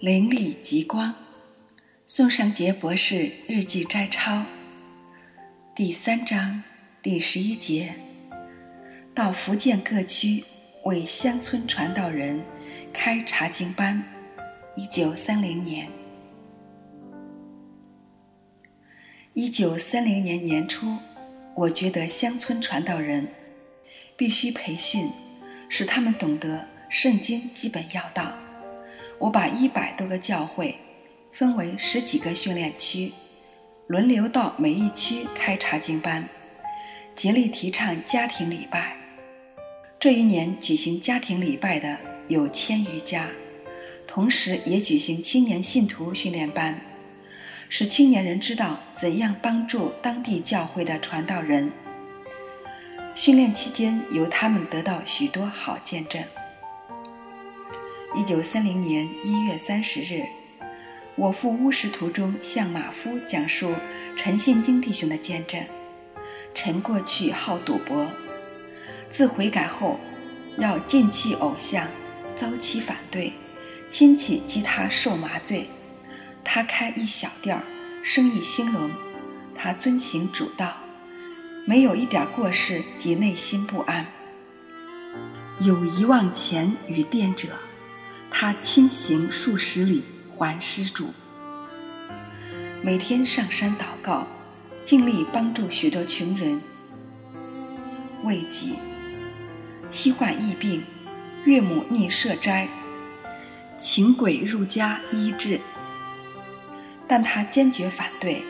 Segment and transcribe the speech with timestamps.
[0.00, 1.14] 灵力极光，
[2.06, 4.44] 宋尚杰博士日记摘抄，
[5.74, 6.62] 第三章
[7.02, 7.94] 第十一节，
[9.14, 10.42] 到福建各区
[10.84, 12.42] 为乡村传道人
[12.92, 14.02] 开查经班。
[14.76, 15.86] 一九三零年，
[19.34, 20.96] 一九三零年年初，
[21.54, 23.28] 我觉得乡村传道人
[24.16, 25.10] 必须培训，
[25.70, 28.34] 使他们懂得圣经基本要道。
[29.18, 30.76] 我把一百多个教会
[31.32, 33.12] 分为十几个训练区，
[33.86, 36.28] 轮流到每一区开查经班，
[37.14, 38.96] 竭力提倡家庭礼拜。
[40.00, 41.96] 这一年举行家庭礼拜的
[42.26, 43.28] 有千余家，
[44.08, 46.80] 同时也举行青年信徒训练班，
[47.68, 51.70] 使青年人知道怎样帮助当地教会的传道人。
[53.22, 56.24] 训练期间，由他们得到许多好见证。
[58.14, 60.24] 一九三零年一月三十日，
[61.16, 63.74] 我赴乌石途中向马夫讲述
[64.16, 65.62] 陈信经弟兄的见证。
[66.54, 68.10] 陈过去好赌博，
[69.10, 70.00] 自悔改后
[70.56, 71.86] 要禁弃偶像，
[72.34, 73.34] 遭其反对，
[73.86, 75.68] 亲戚激他受麻醉。
[76.42, 77.62] 他开一小店，
[78.02, 78.90] 生意兴隆。
[79.54, 80.74] 他遵行主道，
[81.66, 84.06] 没有一点过失及内心不安。
[85.60, 87.48] 有遗忘钱与店者。
[88.32, 90.04] 他亲行数十里
[90.36, 91.12] 还施主，
[92.80, 94.24] 每天上山祷告，
[94.84, 96.60] 尽力帮助许多穷人。
[98.22, 98.76] 未几，
[99.88, 100.84] 妻患疫病，
[101.44, 102.68] 岳母逆舍斋，
[103.76, 105.60] 请鬼入家医治，
[107.08, 108.44] 但他坚决反对，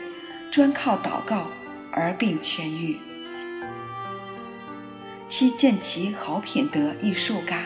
[0.51, 1.47] 专靠祷告
[1.91, 2.97] 而病痊愈。
[5.27, 7.63] 妻见其好品德，亦受感，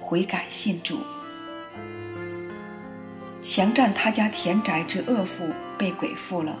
[0.00, 1.00] 悔改信主。
[3.40, 6.58] 强占他家田宅之恶妇被鬼附了，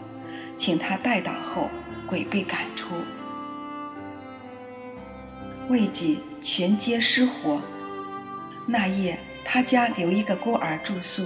[0.56, 1.68] 请他代祷后，
[2.06, 2.88] 鬼被赶出。
[5.68, 7.60] 未几，全街失火。
[8.66, 11.24] 那夜，他家留一个孤儿住宿，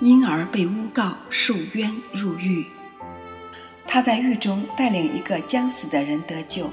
[0.00, 2.64] 因而被诬告受冤入狱。
[3.90, 6.70] 他在狱中带领一个将死的人得救。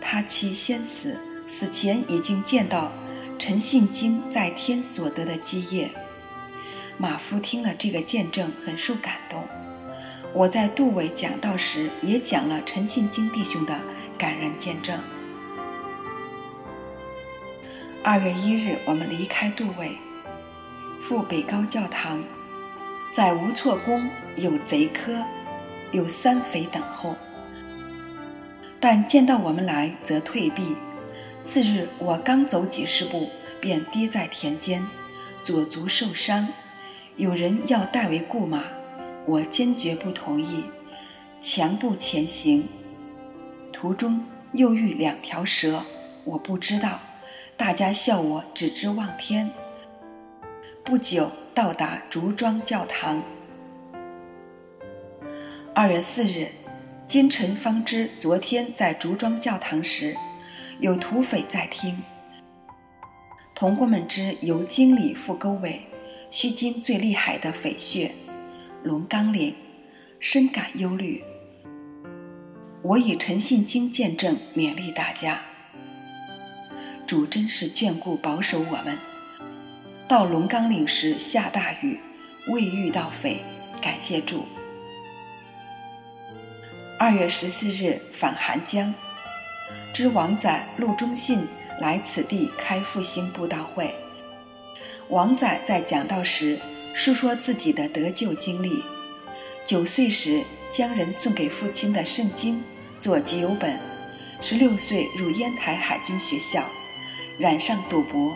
[0.00, 1.16] 他妻先死，
[1.46, 2.90] 死前已经见到
[3.38, 5.88] 陈信经在天所得的基业。
[6.98, 9.44] 马夫听了这个见证，很受感动。
[10.34, 13.80] 我在杜伟讲道时，也讲了陈信经弟兄的
[14.18, 14.98] 感人见证。
[18.02, 19.96] 二月一日，我们离开杜伟，
[21.00, 22.20] 赴北高教堂，
[23.12, 25.22] 在无错宫有贼科，
[25.92, 27.14] 有三匪等候，
[28.80, 30.74] 但见到我们来，则退避。
[31.44, 33.28] 次日，我刚走几十步，
[33.60, 34.82] 便跌在田间，
[35.42, 36.48] 左足受伤。
[37.16, 38.64] 有人要代为雇马，
[39.26, 40.64] 我坚决不同意，
[41.42, 42.66] 强步前行。
[43.70, 45.82] 途中又遇两条蛇，
[46.24, 47.00] 我不知道，
[47.56, 49.50] 大家笑我只知望天。
[50.82, 53.22] 不久到达竹庄教堂。
[55.74, 56.48] 二月四日，
[57.06, 60.14] 今晨方知昨天在竹庄教堂时，
[60.80, 61.98] 有土匪在听。
[63.54, 65.80] 同工们知由经理副沟尾。
[66.30, 68.10] 须经最厉害的匪穴，
[68.82, 69.54] 龙冈岭，
[70.20, 71.22] 深感忧虑。
[72.82, 75.40] 我以诚信经见证勉励大家，
[77.06, 78.98] 主真是眷顾保守我们。
[80.06, 81.98] 到龙冈岭时下大雨，
[82.48, 83.38] 未遇到匪，
[83.80, 84.44] 感谢主。
[87.02, 88.94] 二月十四日返韩江，
[89.92, 91.44] 知王载、陆中信
[91.80, 93.92] 来此地开复兴布道会。
[95.08, 96.60] 王载在讲道时
[96.94, 98.84] 述说自己的得救经历：
[99.66, 102.62] 九岁时将人送给父亲的圣经
[103.00, 103.72] 做集邮本；
[104.40, 106.64] 十六岁入烟台海军学校，
[107.36, 108.32] 染上赌博、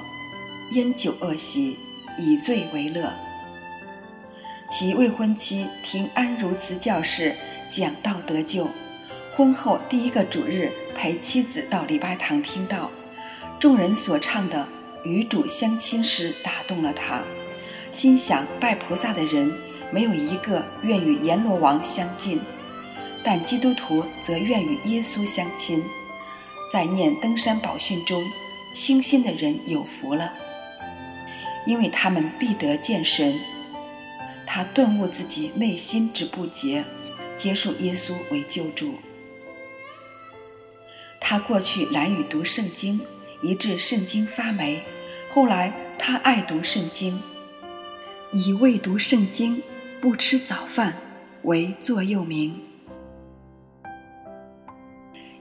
[0.72, 1.76] 烟酒恶习，
[2.18, 3.14] 以醉为乐。
[4.68, 7.32] 其未婚妻听安如慈教士
[7.70, 8.68] 讲道得救，
[9.34, 12.90] 婚后第一个主日陪妻子到礼拜堂听到
[13.58, 14.66] 众人所唱的。
[15.04, 17.22] 与主相亲时打动了他，
[17.92, 19.48] 心想拜菩萨的人
[19.92, 22.40] 没有一个愿与阎罗王相近，
[23.22, 25.80] 但基督徒则愿与耶稣相亲。
[26.72, 28.20] 在念登山宝训中，
[28.74, 30.32] 清心的人有福了，
[31.66, 33.38] 因为他们必得见神。
[34.44, 36.84] 他顿悟自己内心之不洁，
[37.36, 38.94] 接受耶稣为救主。
[41.20, 43.00] 他过去懒于读圣经。
[43.42, 44.82] 以致圣经发霉。
[45.30, 47.20] 后来他爱读圣经，
[48.32, 49.62] 以未读圣经、
[50.00, 50.96] 不吃早饭
[51.42, 52.58] 为座右铭。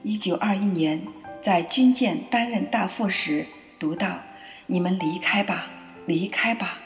[0.02, 1.02] 一九二一年，
[1.40, 3.46] 在军舰担任大副时，
[3.78, 4.18] 读到
[4.66, 5.70] ：“你们离开吧，
[6.04, 6.78] 离开吧，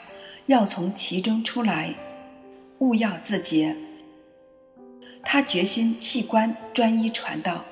[0.45, 1.93] 要从其中出来，
[2.79, 3.75] 勿要自洁。”
[5.23, 7.65] 他决心弃官专一传道。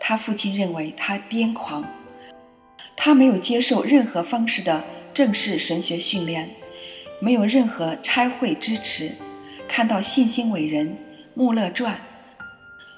[0.00, 1.84] 他父亲认为他癫狂，
[2.96, 6.48] 他没有接受任何方式的正式神学训练，
[7.20, 9.12] 没有任何差会支持。
[9.66, 10.96] 看到信心伟人
[11.34, 12.00] 穆勒传，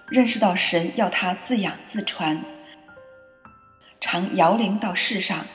[0.08, 2.44] 认识到神要他自养自传，
[4.00, 5.46] 常摇铃到世上，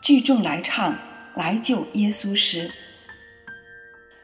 [0.00, 0.96] 聚众来唱
[1.34, 2.70] 来救耶稣诗。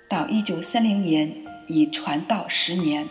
[0.09, 1.35] 到一九三零年，
[1.67, 3.09] 已传道十年。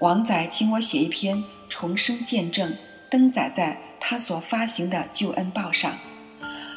[0.00, 2.76] 王仔请我写一篇重生见证，
[3.10, 5.98] 登载在他所发行的救恩报上。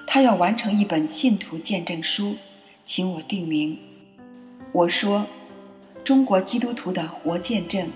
[0.06, 2.36] 他要完成一本信徒见证书，
[2.84, 3.80] 请我定名。
[4.74, 5.26] 我说
[6.04, 7.90] ：“中国基督徒的活见证。”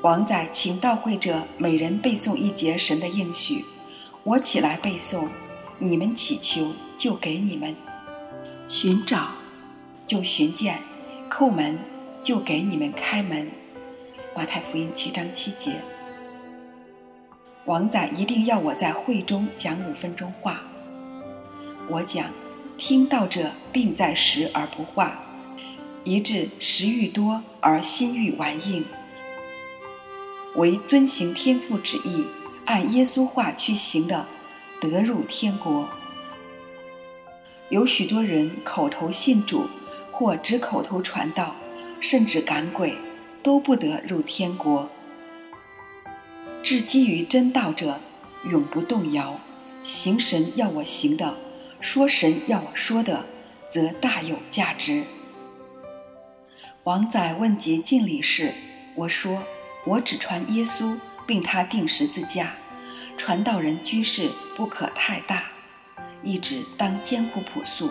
[0.00, 3.64] 王仔请到会者每人背诵一节神的应许，
[4.22, 5.28] 我起来背诵
[5.78, 7.74] ：“你们祈求，就给你们；
[8.66, 9.28] 寻找，
[10.14, 10.76] 就寻见；
[11.28, 11.76] 叩门，
[12.22, 13.50] 就给你们开门。”
[14.32, 15.72] 马太福音七章七节，
[17.64, 20.60] 王仔一定要我在会中讲五分钟话。
[21.90, 22.26] 我讲，
[22.78, 25.18] 听到者病在食而不化，
[26.04, 28.84] 以致食欲多而心欲顽硬。
[30.54, 32.24] 为遵行天父旨意，
[32.66, 34.24] 按耶稣话去行的，
[34.80, 35.88] 得入天国。
[37.70, 39.66] 有许多人口头信主，
[40.14, 41.54] 或只口头传道，
[42.00, 42.96] 甚至赶鬼。
[43.42, 44.88] 都不得入天国。
[46.62, 48.00] 至基于真道者，
[48.50, 49.38] 永不动摇。
[49.82, 51.34] 行神要我行的，
[51.78, 53.26] 说神要我说的，
[53.68, 55.04] 则大有价值。
[56.84, 58.54] 王载问及敬礼事，
[58.94, 59.42] 我说
[59.84, 60.96] 我只传耶稣，
[61.26, 62.54] 并他定十字架。
[63.18, 65.48] 传道人居士不可太大，
[66.22, 67.90] 一直当艰苦朴素。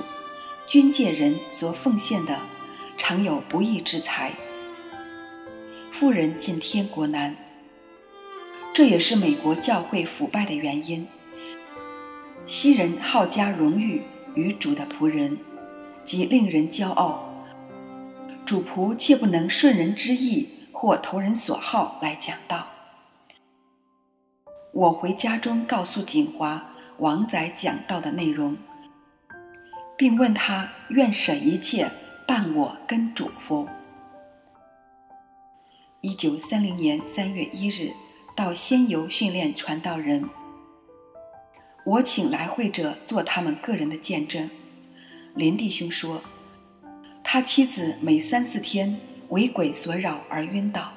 [0.68, 2.40] 捐借人所奉献的，
[2.98, 4.32] 常有不义之财。
[5.92, 7.36] 富人进天国难，
[8.74, 11.08] 这也是美国教会腐败的原因。
[12.46, 14.02] 昔人好加荣誉
[14.36, 15.38] 与主的仆人，
[16.04, 17.20] 即令人骄傲；
[18.46, 22.68] 主仆切不能顺人之意或投人所好来讲道。
[24.72, 28.58] 我回家中告诉景华王仔讲道的内容，
[30.04, 31.90] 并问他愿舍一切
[32.28, 33.66] 伴我跟主否。
[36.02, 37.94] 一九三零年三月一日，
[38.36, 40.30] 到仙游训练传道人。
[41.86, 44.50] 我请来会者做他们个人的见证。
[45.36, 46.22] 林弟兄说，
[47.24, 49.00] 他妻子每三四天
[49.30, 50.92] 为鬼所扰而晕倒，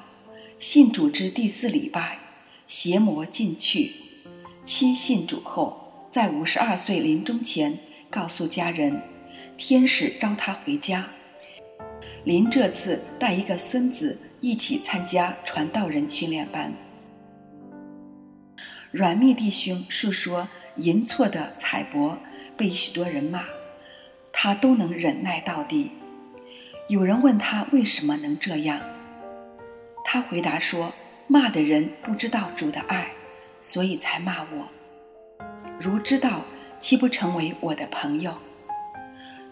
[0.59, 2.19] 信主之第四礼拜，
[2.67, 3.93] 邪魔尽去。
[4.65, 9.01] 妻信主后，在五十二岁临终前，告诉家人，
[9.57, 11.05] 天使召他回家。
[12.23, 14.17] 林这次带一个孙子。
[14.39, 16.71] 一起参加传道人训练班。
[18.91, 22.15] 阮密弟兄述说银错的彩帛
[22.55, 23.43] 被许多人骂，
[24.31, 25.89] 他都能忍耐到底。
[26.87, 28.79] 有人问他为什么能这样，
[30.05, 30.93] 他回答说
[31.25, 33.09] ：“骂的人不知道主的爱，
[33.59, 34.67] 所以才骂我。
[35.79, 36.45] 如知道，
[36.79, 38.37] 岂不成为我的朋友？”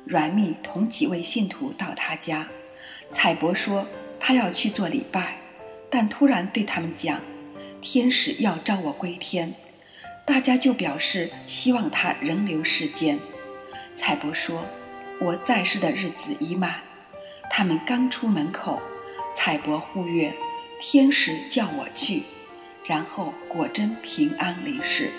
[0.05, 2.47] 阮密同几位信徒到他家，
[3.11, 3.85] 彩伯说。
[4.17, 5.37] 他要去做礼拜，
[5.87, 7.19] 但突然对他们讲
[7.79, 9.53] ：“天使要召我归天。”
[10.25, 13.19] 大家就表示希望他仍留世间。
[13.95, 14.65] 彩伯说
[15.21, 16.77] ：“我在世的日子已满。”
[17.51, 18.81] 他们刚出门口，
[19.35, 20.33] 彩伯呼曰
[20.81, 22.23] ：“天使叫我去。”
[22.87, 25.11] 然后果真平安离世。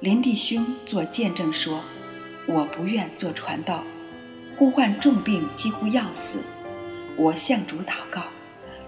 [0.00, 1.82] 林弟兄做见证说
[2.46, 3.82] ：“我不愿做传道，
[4.56, 6.44] 呼患重病，几乎要死。”
[7.18, 8.22] 我向主祷告，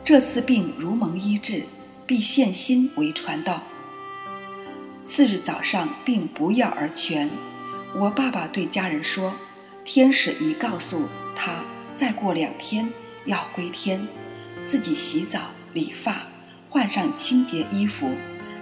[0.04, 1.64] 这次病如蒙医治，
[2.06, 3.60] 必献心为传道。
[5.02, 7.28] 次日早上病不药而全，
[7.96, 9.34] 我爸爸对家人说
[9.82, 11.64] ：“天使已告诉他，
[11.96, 12.88] 再过两天
[13.24, 14.06] 要归天。”
[14.62, 15.40] 自己洗澡、
[15.72, 16.22] 理发，
[16.68, 18.14] 换上清洁衣服，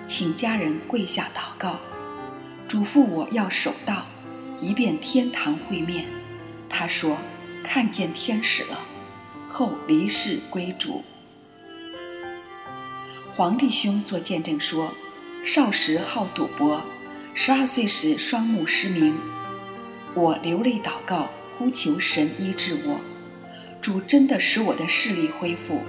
[0.07, 1.79] 请家人跪下祷告，
[2.69, 4.05] 嘱咐我要守道，
[4.61, 6.05] 以便天堂会面。
[6.69, 7.17] 他说
[7.65, 8.79] ：“看见天使了。”
[9.49, 11.03] 后离世归主。
[13.35, 14.93] 黄弟兄做见证说，
[15.43, 16.83] 少时好赌博，
[17.33, 19.17] 十二岁时双目失明，
[20.15, 23.01] 我流泪祷告，呼求神医治我，
[23.81, 25.81] 主真的使我的视力恢复。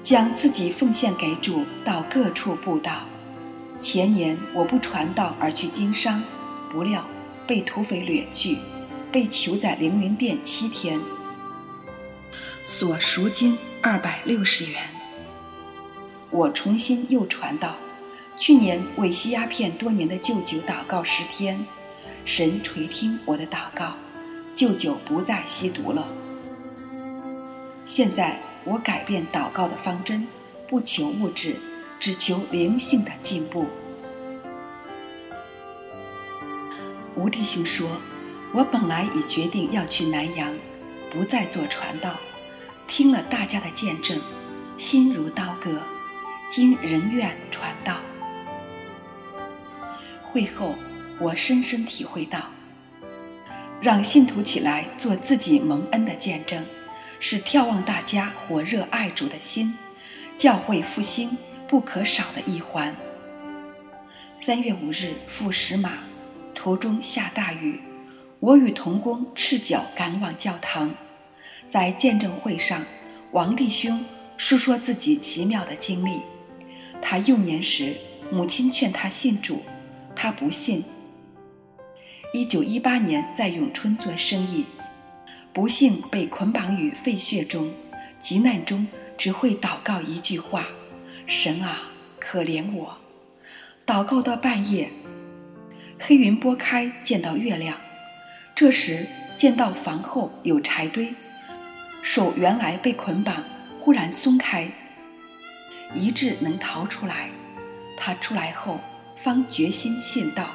[0.00, 3.04] 将自己奉献给主，到各处布道。
[3.80, 6.22] 前年我不传道而去经商，
[6.70, 7.04] 不料
[7.46, 8.58] 被土匪掠去，
[9.10, 11.00] 被囚在凌云殿七天，
[12.64, 14.82] 所赎金二百六十元。
[16.30, 17.76] 我重新又传道，
[18.36, 21.66] 去年为吸鸦片多年的舅舅祷告十天，
[22.24, 23.94] 神垂听我的祷告，
[24.54, 26.06] 舅舅不再吸毒了。
[27.84, 28.38] 现在。
[28.62, 30.26] 我改变祷告的方针，
[30.68, 31.56] 不求物质，
[32.00, 33.66] 只求灵性的进步。
[37.14, 38.00] 吴弟兄说
[38.54, 40.56] ：“我本来已决定要去南阳，
[41.10, 42.18] 不再做传道。
[42.88, 44.18] 听了大家的见证，
[44.78, 45.78] 心如刀割，
[46.50, 47.98] 今仍愿传道。”
[50.32, 50.74] 会后，
[51.20, 52.38] 我深深体会到，
[53.78, 56.64] 让信徒起来做自己蒙恩的见证。
[57.22, 59.76] 是眺望大家火热爱主的心，
[60.38, 61.36] 教会复兴
[61.70, 62.92] 不可少的一环。
[64.34, 65.98] 三月五日赴石马，
[66.52, 67.80] 途中下大雨，
[68.40, 70.92] 我与同工赤脚赶往教堂。
[71.68, 72.84] 在见证会上，
[73.30, 74.04] 王弟兄
[74.36, 76.22] 述说自己奇妙的经历。
[77.00, 77.94] 他幼年时，
[78.32, 79.62] 母亲劝他信主，
[80.16, 80.82] 他不信。
[82.34, 84.66] 一九一八年在永春做生意。
[85.52, 87.72] 不幸被捆绑于废穴中，
[88.18, 90.66] 急难中只会祷告一句话
[91.32, 91.82] ：“神啊，
[92.18, 92.98] 可怜我！”
[93.86, 94.90] 祷告到半夜，
[95.96, 97.76] 黑云拨开，见到月亮。
[98.52, 99.06] 这时
[99.36, 101.14] 见到房后有柴堆，
[102.02, 103.44] 手原来被捆绑，
[103.78, 104.68] 忽然松开，
[105.94, 107.30] 一致能逃出来。
[107.96, 108.80] 他出来后，
[109.22, 110.50] 方决心信道。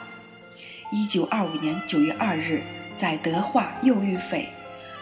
[0.91, 2.61] 一九二五年九月二日，
[2.97, 4.49] 在德化又遇匪。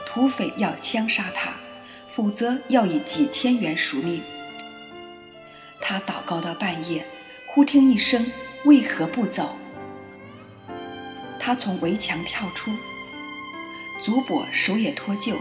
[0.05, 1.51] 土匪要枪杀他，
[2.07, 4.21] 否则要以几千元赎命。
[5.85, 7.05] 他祷告到半夜，
[7.45, 8.25] 忽听一声
[8.63, 9.57] ：“为何不走？”
[11.37, 12.71] 他从围墙跳出，
[14.01, 15.35] 足跛手也脱臼，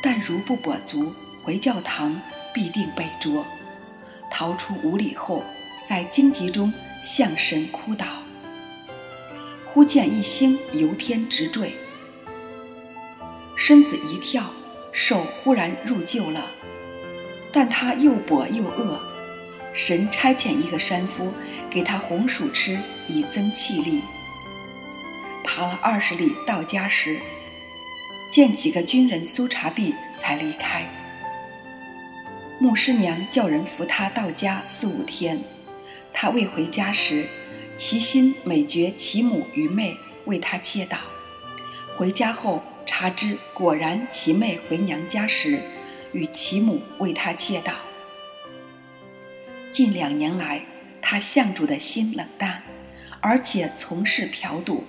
[0.00, 1.12] 但如不跛足，
[1.42, 2.16] 回教堂
[2.54, 3.44] 必定被捉。
[4.30, 5.42] 逃出五里后，
[5.84, 6.72] 在荆棘中
[7.02, 8.06] 向神哭祷，
[9.74, 11.74] 忽见一星由天直坠。
[13.56, 14.44] 身子一跳，
[14.92, 16.46] 手忽然入臼了，
[17.50, 19.11] 但他又跛又饿，
[19.74, 21.32] 神差遣一个山夫
[21.70, 24.00] 给他红薯吃，以增气力。
[25.42, 27.18] 爬了二十里到家时，
[28.30, 30.86] 见几个军人搜查毕，才离开。
[32.58, 35.42] 牧师娘叫人扶他到家四五天，
[36.12, 37.26] 他未回家时，
[37.76, 40.96] 其心每觉其母与妹为他切祷，
[41.96, 42.62] 回家后。
[42.84, 45.60] 查知果然，其妹回娘家时，
[46.12, 47.74] 与其母为他切祷。
[49.72, 50.62] 近两年来，
[51.00, 52.62] 他向主的心冷淡，
[53.20, 54.84] 而且从事嫖赌。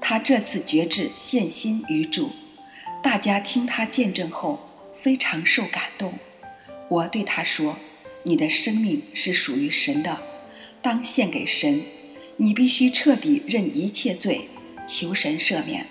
[0.00, 2.30] 他这次决志献心于主，
[3.02, 4.58] 大家听他见证后
[4.94, 6.14] 非常受感动。
[6.88, 7.76] 我对他说
[8.24, 10.18] ：“你的生命是属于神的，
[10.80, 11.82] 当献给神。
[12.38, 14.48] 你必须彻底认一切罪。”
[14.88, 15.86] 求神赦免。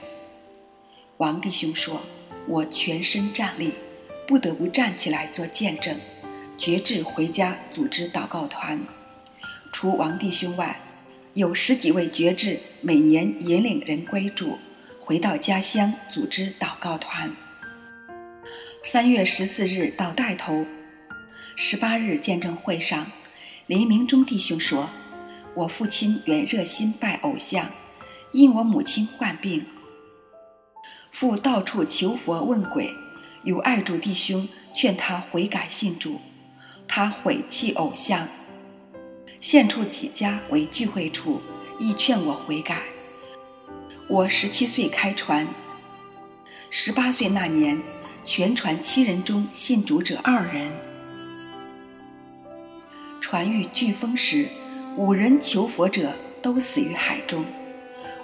[1.18, 2.02] 王弟兄说
[2.50, 3.76] ：“我全身站立，
[4.28, 5.96] 不得不站起来做见证。
[6.60, 8.78] 绝志回家组织祷告团。
[9.72, 10.78] 除王弟兄外，
[11.34, 14.60] 有十几位绝志，每年引领人归主，
[15.00, 17.34] 回到家乡组织祷告团。
[18.84, 20.66] 三月十四日到带头，
[21.56, 23.10] 十八日见证会上，
[23.66, 24.90] 林明忠弟兄说
[25.56, 27.66] ：‘我父亲原热心拜偶像。’”
[28.32, 29.66] 因我母亲患病，
[31.10, 32.94] 父到处求佛问鬼，
[33.44, 36.22] 有爱主弟兄劝他悔改信主，
[36.92, 38.28] 他毁弃偶像，
[39.40, 41.40] 献出几家为聚会处，
[41.78, 42.82] 亦劝我悔改。
[44.08, 45.48] 我十七岁开船，
[46.72, 47.80] 十八岁那年，
[48.26, 50.72] 全船七人中信主者二人。
[53.22, 54.48] 船遇飓风时，
[54.98, 57.46] 五人求佛者都死于海中。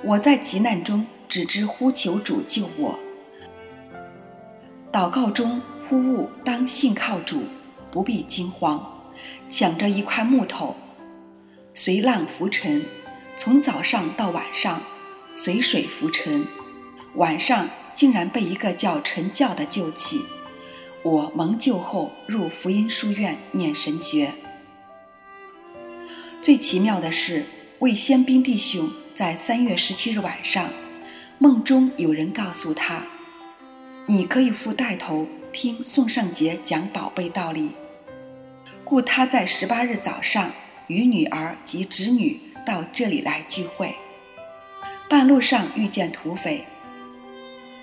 [0.03, 2.97] 我在急难中只知呼求主救我，
[4.91, 7.43] 祷告中呼悟当信靠主，
[7.95, 8.85] 不必惊慌，
[9.49, 10.75] 抢着一块木头，
[11.73, 12.83] 随浪浮沉，
[13.37, 14.81] 从早上到晚上，
[15.31, 16.45] 随水浮沉，
[17.13, 20.19] 晚上竟然被一个叫陈教的救起，
[21.03, 24.33] 我蒙救后入福音书院念神学。
[26.41, 27.45] 最奇妙的是，
[27.79, 30.69] 魏先兵弟兄在三月十七日晚上，
[31.39, 33.01] 梦中有人告诉他
[34.05, 37.71] ：“你可以付带头听宋尚杰讲宝贝道理。”
[38.85, 40.51] 故他在十八日早上
[40.87, 43.95] 与女儿及侄女到这里来聚会。
[45.09, 46.63] 半路上遇见土匪，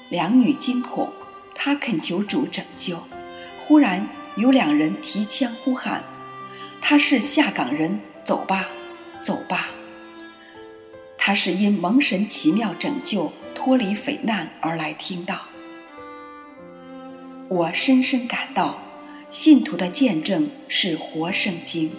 [0.08, 1.12] 两女惊恐，
[1.54, 3.02] 他恳求主拯救。
[3.58, 6.02] 忽然有两人提枪呼喊
[6.80, 8.68] ：“他是下岗人。”走吧，
[9.20, 9.66] 走吧。
[11.18, 15.40] 他是因蒙神奇妙拯救、脱离匪难而来听到。
[17.48, 18.78] 我深深感到，
[19.32, 21.90] 信徒的见证是活圣经。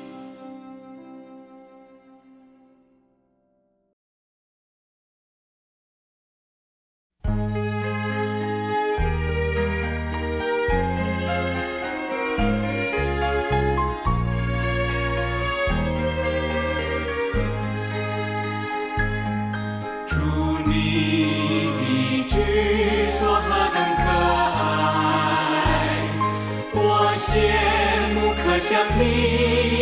[28.96, 29.73] 像